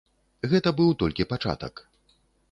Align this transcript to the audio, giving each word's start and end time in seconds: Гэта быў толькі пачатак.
Гэта 0.53 0.69
быў 0.79 0.95
толькі 1.03 1.27
пачатак. 1.33 1.83